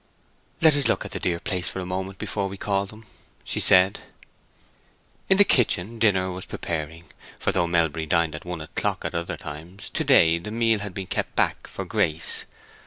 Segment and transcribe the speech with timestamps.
[0.61, 3.05] "Let us look at the dear place for a moment before we call them,"
[3.43, 3.99] she said.
[5.29, 7.03] In the kitchen dinner was preparing;
[7.37, 10.95] for though Melbury dined at one o'clock at other times, to day the meal had
[10.95, 12.45] been kept back for Grace.